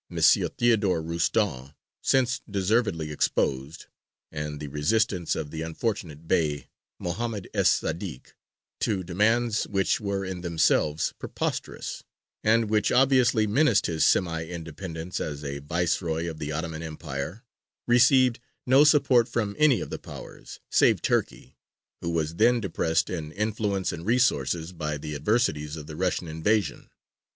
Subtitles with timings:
[0.11, 3.85] Théodore Roustan, since deservedly exposed
[4.31, 8.33] and the resistance of the unfortunate Bey, Mohammed Es Sādik,
[8.79, 12.03] to demands which were in themselves preposterous,
[12.43, 17.43] and which obviously menaced his semi independence as a viceroy of the Ottoman Empire,
[17.85, 21.59] received no support from any of the Powers, save Turkey,
[22.01, 26.89] who was then depressed in influence and resources by the adversities of the Russian invasion.